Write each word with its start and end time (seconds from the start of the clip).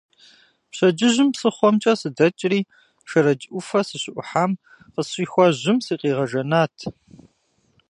Пщэдджыжьым 0.69 1.29
псыхъуэмкӏэ 1.33 1.93
сыдэкӏри 1.99 2.59
Шэрэдж 3.09 3.43
ӏуфэ 3.49 3.81
сыщыӏухьам 3.87 4.51
къысщӏихуа 4.93 5.47
жьым 5.59 5.77
сыкъигъэжэнат. 5.85 6.75